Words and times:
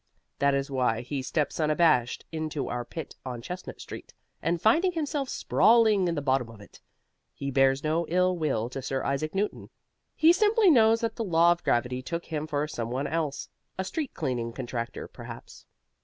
That 0.39 0.55
is 0.55 0.71
why 0.71 1.01
he 1.01 1.21
steps 1.21 1.59
unabashed 1.59 2.25
into 2.31 2.69
our 2.69 2.83
pit 2.83 3.15
on 3.23 3.39
Chestnut 3.39 3.79
Street; 3.79 4.11
and 4.41 4.59
finding 4.59 4.93
himself 4.93 5.29
sprawling 5.29 6.07
in 6.07 6.15
the 6.15 6.23
bottom 6.23 6.49
of 6.49 6.59
it, 6.59 6.81
he 7.35 7.51
bears 7.51 7.83
no 7.83 8.07
ill 8.07 8.35
will 8.35 8.67
to 8.71 8.81
Sir 8.81 9.03
Isaac 9.03 9.35
Newton. 9.35 9.69
He 10.15 10.33
simply 10.33 10.71
knows 10.71 11.01
that 11.01 11.15
the 11.17 11.23
law 11.23 11.51
of 11.51 11.63
gravity 11.63 12.01
took 12.01 12.25
him 12.25 12.47
for 12.47 12.67
some 12.67 12.89
one 12.89 13.05
else 13.05 13.47
a 13.77 13.83
street 13.83 14.15
cleaning 14.15 14.53
contractor, 14.53 15.07
perhaps. 15.07 15.67